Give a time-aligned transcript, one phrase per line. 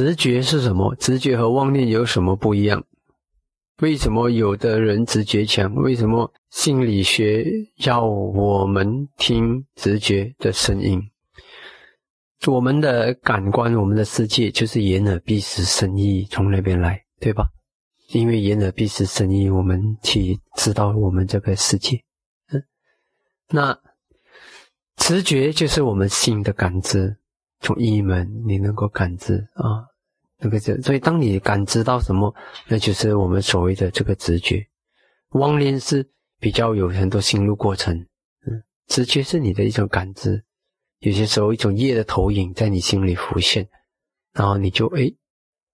[0.00, 0.94] 直觉是什么？
[0.94, 2.82] 直觉和妄念有什么不一样？
[3.82, 5.74] 为什么有的人直觉强？
[5.74, 7.44] 为什么心理学
[7.84, 11.02] 要我们听直觉的声音？
[12.46, 17.50] 我们的感官，我们的世界就是眼耳鼻舌身意从那边来，对吧？
[18.12, 22.02] 因为眼耳鼻舌身意，我们去知道我们这个世界。
[22.50, 22.64] 嗯，
[23.50, 23.78] 那
[24.96, 27.18] 直觉就是我们心的感知，
[27.60, 29.89] 从一门你能够感知啊。
[30.40, 32.34] 那个就，所以当你感知到什么，
[32.66, 34.66] 那就是我们所谓的这个直觉。
[35.30, 36.08] 妄念是
[36.40, 37.94] 比较有很多心路过程，
[38.46, 40.42] 嗯，直觉是你的一种感知，
[41.00, 43.68] 有些时候一种业的投影在你心里浮现，
[44.32, 45.12] 然后你就哎，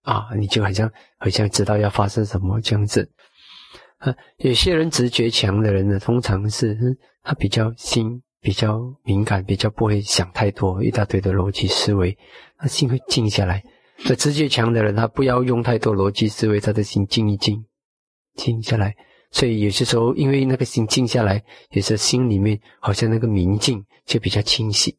[0.03, 3.11] 啊，你就好像好像知道要发生什么这样子。
[3.99, 6.77] 啊，有些人直觉强的人呢，通常是
[7.23, 12.19] 他比较心比较敏感，比较不会想太多，一大堆的逻辑思维，
[12.59, 13.65] 他心会静下来。
[14.05, 17.65] 那直觉强的人，他不要用太多逻辑思维，他的心静一静，
[18.35, 18.95] 静下来。
[19.31, 24.97] 所以有些时候，因为那个心静下来，有些心里面好像那个明镜就比较清晰，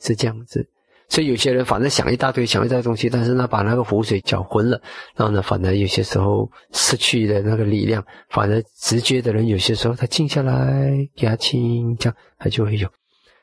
[0.00, 0.68] 是这样子。
[1.08, 4.80] 所以有些人反正想一大堆，想一大堆东西，但是呢，把那个湖水搅浑了，
[5.16, 8.04] 然后呢，反而有些时候失去了那个力量。
[8.28, 12.88] 反而直觉的人，有些时候他静下来，给他清，这样他就会有。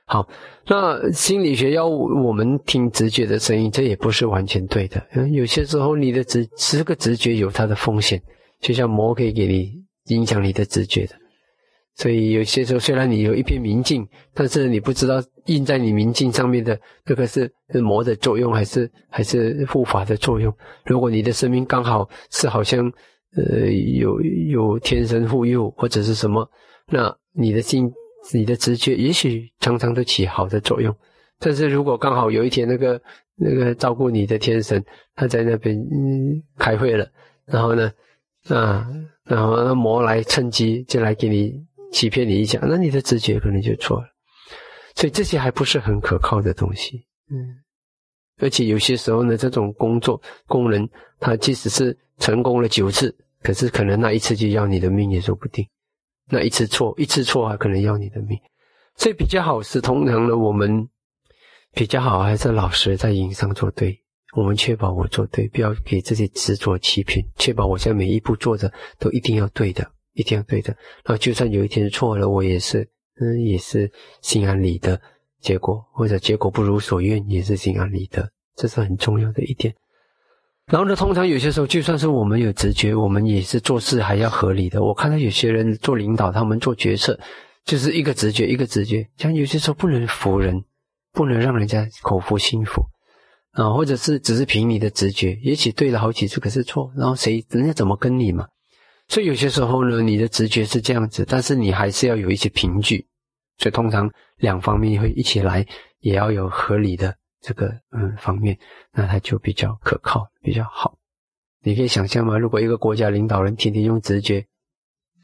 [0.09, 0.25] 好，
[0.65, 5.05] 那心理学要我们听直觉的声音，这也不是完全对的。
[5.31, 8.17] 有些时候你的直这个直觉有它的风险，
[8.61, 9.73] 就像魔可以给你
[10.05, 11.15] 影响你的直觉的。
[11.97, 20.53] 所以有些时候虽然你有一片明镜，但是你不知道印在你明镜上面的这个是是魔的作用，还是还是护法的作用。
[20.85, 22.89] 如果你的生命刚好是好像
[23.35, 26.49] 呃有有天神护佑或者是什么，
[26.89, 27.91] 那你的心。
[28.33, 30.95] 你的直觉也许常常都起好的作用，
[31.39, 33.01] 但是如果刚好有一天那个
[33.35, 34.83] 那个照顾你的天神
[35.15, 37.07] 他在那边嗯开会了，
[37.45, 37.91] 然后呢
[38.49, 38.87] 啊，
[39.23, 41.53] 然后那魔来趁机就来给你
[41.91, 44.07] 欺骗你一下，那你的直觉可能就错了。
[44.95, 47.55] 所以这些还不是很可靠的东西，嗯，
[48.41, 50.89] 而且有些时候呢，这种工作工人
[51.19, 55.65] 他即使是成功了九次，可是可能那一次就要你的命也说不定。
[56.29, 58.37] 那一次错，一次错还可能要你的命，
[58.95, 60.87] 所以比较好是通常呢，我们
[61.73, 63.97] 比较好还是老实在营上做对，
[64.35, 70.75] 我们确保我做对，不要给自己执着欺骗，确保我现在每一步做的都一定要对的，一定要对的。
[71.03, 72.87] 然后就算有一天错了，我也是，
[73.19, 74.99] 嗯，也是心安理得。
[75.39, 79.73] 结果或者结果不如所愿，也是心安理得，这是很重要的一点。
[80.71, 84.83] 然后呢，通常有些时候，就算是我们有直觉，我们也是做事还要合理的。
[84.83, 87.17] 我看到有些人做领导，他们做决策，
[87.63, 89.07] 就是一个直觉，一个直觉。
[89.15, 90.65] 像有些时候不能服人，
[91.13, 92.83] 不能让人家口服心服
[93.53, 96.91] 啊，或者是只是凭你的直觉，也许对了好几次，可是错。
[96.97, 98.45] 然后谁人家怎么跟你嘛？
[99.07, 103.07] 所以有些时候呢，你的直觉是这样子，但是你还是要有一些凭据。
[103.57, 105.65] 所以通常两方面会一起来，
[106.01, 107.15] 也要有合理的。
[107.47, 108.59] 这个嗯方面，
[108.91, 110.97] 那它就比较可靠，比较好。
[111.61, 112.37] 你可以想象吗？
[112.37, 114.45] 如果一个国家领导人天天用直觉，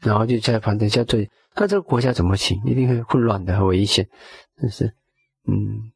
[0.00, 2.58] 然后就在反正下对，那这个国家怎么行？
[2.64, 4.08] 一定会混乱的，很危险。
[4.56, 4.86] 但是，
[5.46, 5.92] 嗯，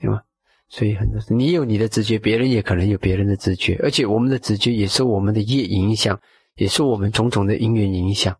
[0.00, 0.20] 对吗？
[0.68, 6.20] 所以很多事，你有你的直觉，别人也可能有别人的直觉，而且我们的直觉也受我们的业影响，
[6.56, 8.36] 也受我们种种的因缘影响。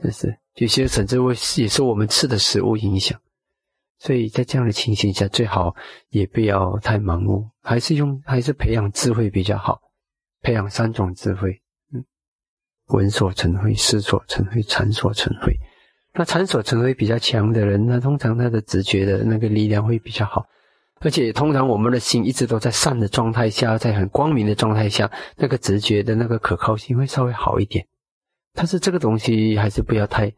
[0.00, 3.20] 但是有些甚至会也受我们吃的食物影响。
[4.02, 5.76] 所以在这样的情形下，最好
[6.08, 9.78] 也不要太盲目，还是用还是培养智慧比较好。
[10.40, 11.62] 培养三种智慧，
[11.94, 12.04] 嗯，
[12.88, 15.56] 闻所成慧，思所成慧，禅所成慧。
[16.14, 20.46] 那禅所成慧比较强的人，那通常他的直觉的那个力量会比较好，
[20.98, 27.86] 而且通常我们的心一直都在善的状态下，在很光明的状态下，那个直觉的那个可靠性会稍微好一点。
[28.52, 30.34] 但是这个东西还是不要太。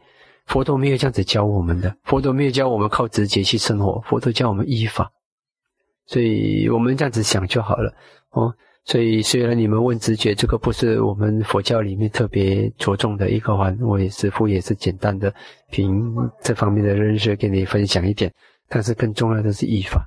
[0.47, 5.11] 佛陀没有这样子教我们的，佛陀没有教我们靠直觉去生活，佛陀教我们依法，
[6.07, 7.95] 所以我们这样子想就好了。
[8.31, 8.55] 哦。
[8.87, 15.35] 所以虽然你们问直觉，这个不是我们佛教里面特别着重的一个环，我也师父也是简单的
[15.71, 18.31] 凭这方面的认识跟你分享一点，
[18.69, 20.07] 但是更重要的是依法，